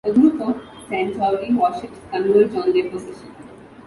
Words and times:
A 0.03 0.11
group 0.11 0.41
of 0.41 0.59
Centauri 0.89 1.53
warships 1.53 1.99
converge 2.09 2.55
on 2.55 2.73
their 2.73 2.89
position. 2.89 3.31